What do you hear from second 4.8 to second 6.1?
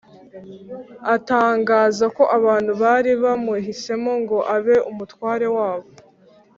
umutware wabo